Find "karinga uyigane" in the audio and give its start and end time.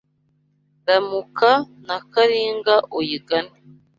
2.11-3.55